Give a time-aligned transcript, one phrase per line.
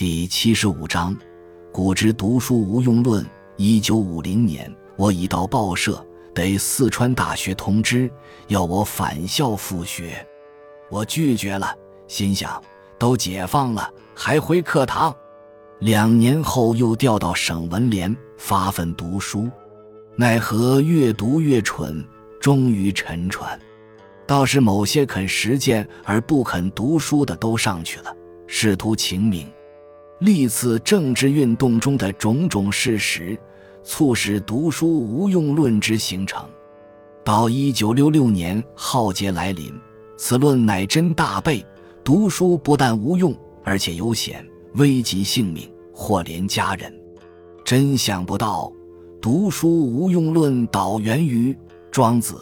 [0.00, 1.14] 第七十五章，
[1.70, 3.22] 古之读书无用论。
[3.58, 6.02] 一九五零年，我已到报社，
[6.34, 8.10] 得四川大学通知，
[8.48, 10.26] 要我返校复学。
[10.88, 11.76] 我拒绝了，
[12.08, 12.58] 心想
[12.98, 15.14] 都解放了，还回课堂？
[15.80, 19.50] 两年后又调到省文联，发奋读书，
[20.16, 22.02] 奈何越读越蠢，
[22.40, 23.60] 终于沉船。
[24.26, 28.10] 倒是某些肯实践而不肯读书的都上去了，
[28.46, 29.46] 仕途清明。
[30.20, 33.38] 历次政治运动中的种种事实，
[33.82, 36.44] 促使读书无用论之形成。
[37.24, 39.72] 到一九六六年浩劫来临，
[40.18, 41.64] 此论乃真大悖。
[42.04, 46.92] 读书不但无用，而且有险，危及性命，或连家人。
[47.64, 48.70] 真想不到，
[49.22, 51.56] 读书无用论导源于
[51.90, 52.34] 庄子《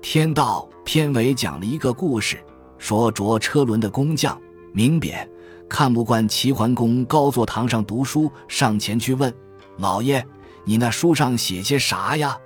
[0.00, 2.38] 天道》篇尾讲了一个故事，
[2.78, 4.40] 说着车轮的工匠
[4.72, 5.28] 明贬。
[5.72, 9.32] 看不惯齐桓公高坐堂上读书，上前去问
[9.80, 10.22] ：“老爷，
[10.66, 12.36] 你那书上写些啥呀？”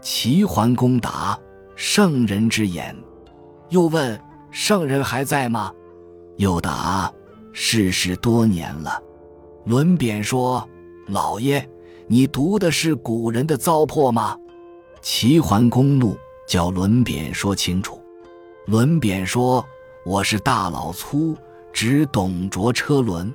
[0.00, 1.36] 齐桓公答
[1.74, 2.96] ：“圣人之言。”
[3.70, 4.18] 又问
[4.52, 5.72] ：“圣人还在吗？”
[6.38, 7.12] 又答
[7.52, 9.02] ：“逝世多年了。”
[9.66, 10.64] 伦扁说
[11.10, 11.68] ：“老爷，
[12.06, 14.38] 你读的是古人的糟粕吗？”
[15.02, 18.00] 齐桓公怒，叫伦扁说清楚。
[18.66, 19.66] 伦扁说
[20.06, 21.36] ：“我是大老粗。”
[21.72, 23.32] 只董卓车轮，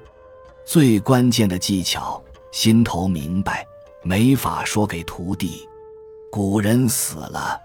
[0.65, 3.65] 最关键的技巧，心头明白，
[4.03, 5.67] 没法说给徒弟。
[6.31, 7.57] 古人死了，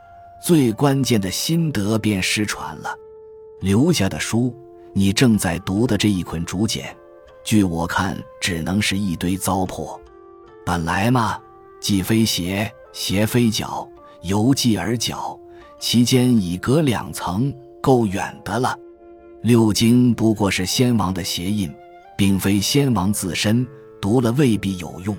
[0.44, 2.94] 最关键的心得便失传了。
[3.60, 4.54] 留下的书，
[4.92, 6.96] 你正在读的这一捆竹简，
[7.44, 9.98] 据我看，只能是一堆糟粕。
[10.64, 11.38] 本来嘛，
[11.80, 13.86] 既非邪，邪非角，
[14.22, 15.38] 由继而角，
[15.78, 18.78] 其间已隔两层，够远的了。
[19.42, 21.72] 六经不过是先王的鞋印，
[22.14, 23.66] 并非先王自身，
[23.98, 25.16] 读了未必有用。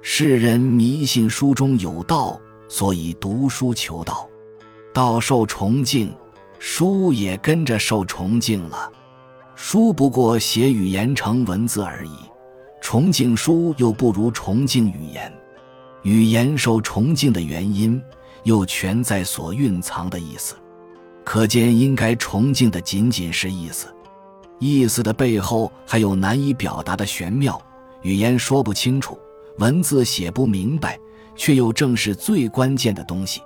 [0.00, 4.26] 世人迷信书中有道，所以读书求道，
[4.94, 6.10] 道受崇敬，
[6.58, 8.90] 书也跟着受崇敬了。
[9.54, 12.16] 书不过写语言成文字而已，
[12.80, 15.30] 崇敬书又不如崇敬语言。
[16.04, 18.02] 语言受崇敬的原因，
[18.44, 20.56] 又全在所蕴藏的意思。
[21.24, 23.86] 可见，应该崇敬的仅仅是意思，
[24.58, 27.60] 意思的背后还有难以表达的玄妙。
[28.02, 29.18] 语言说不清楚，
[29.58, 30.98] 文字写不明白，
[31.36, 33.40] 却又正是最关键的东西。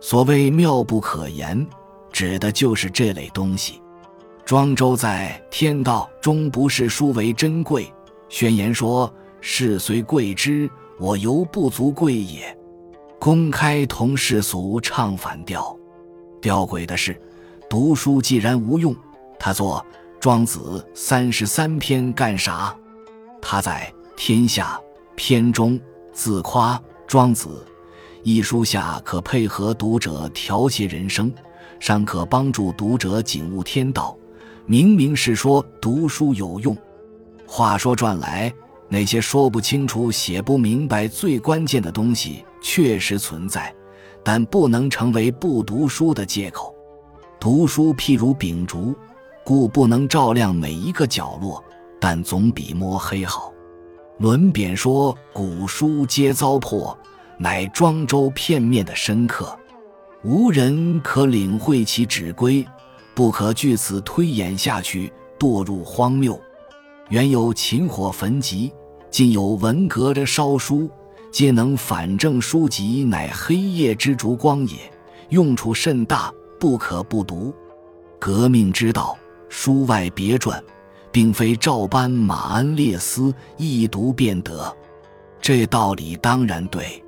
[0.00, 1.66] 所谓妙不可言，
[2.12, 3.80] 指的就是这类东西。
[4.44, 7.90] 庄周在《天道》中不是书为珍贵，
[8.28, 12.56] 宣言说：“世虽贵之，我犹不足贵也。”
[13.18, 15.76] 公开同世俗唱反调。
[16.46, 17.20] 吊诡的是，
[17.68, 18.94] 读书既然无用，
[19.36, 19.84] 他做
[20.20, 20.60] 《庄子》
[20.94, 22.72] 三十三篇干啥？
[23.42, 24.80] 他在《天下》
[25.16, 25.76] 篇中
[26.12, 27.66] 自夸庄子
[28.22, 31.34] 一书下可配合读者调节人生，
[31.80, 34.16] 尚可帮助读者景悟天道。
[34.66, 36.78] 明明是说读书有用。
[37.44, 38.54] 话说转来，
[38.88, 43.74] 那些说不清楚、写不明白最关键的东西，确实存在。
[44.28, 46.74] 但不能成为不读书的借口。
[47.38, 48.92] 读书譬如秉烛，
[49.44, 51.62] 故不能照亮每一个角落，
[52.00, 53.52] 但总比摸黑好。
[54.18, 56.92] 伦扁说：“古书皆糟粕”，
[57.38, 59.56] 乃庄周片面的深刻，
[60.24, 62.66] 无人可领会其旨归，
[63.14, 66.36] 不可据此推演下去，堕入荒谬。
[67.10, 68.72] 原有秦火焚籍，
[69.08, 70.90] 今有文革的烧书。
[71.30, 74.76] 皆能反正书籍，乃黑夜之烛光也，
[75.28, 77.54] 用处甚大，不可不读。
[78.18, 79.16] 革命之道，
[79.48, 80.62] 书外别传，
[81.12, 84.74] 并非照搬马恩列斯，一读便得。
[85.40, 87.02] 这道理当然对。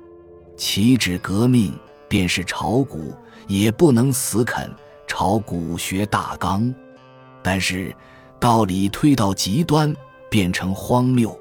[0.55, 1.73] 岂止革命，
[2.09, 3.13] 便是炒股，
[3.47, 4.69] 也不能死啃
[5.07, 6.73] 炒股学大纲。
[7.41, 7.95] 但是
[8.41, 9.95] 道理推到极端，
[10.29, 11.38] 变成荒谬。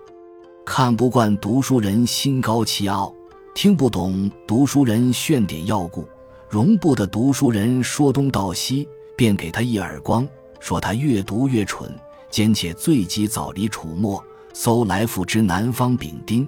[0.71, 3.11] 看不惯读书人心高气傲，
[3.55, 6.07] 听不懂读书人炫点要故，
[6.47, 8.87] 容不得读书人说东道西，
[9.17, 10.29] 便给他一耳光，
[10.61, 11.91] 说他越读越蠢，
[12.31, 14.23] 兼且罪及早离楚墨，
[14.53, 16.47] 搜来复之南方丙丁，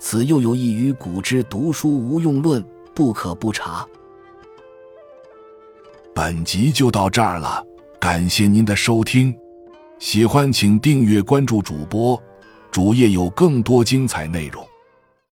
[0.00, 2.62] 此又有益于古之读书无用论，
[2.92, 3.86] 不可不察。
[6.12, 7.64] 本集就到这儿了，
[8.00, 9.32] 感谢您的收听，
[10.00, 12.20] 喜欢请订阅关注主播。
[12.70, 14.69] 主页有更多精彩内容。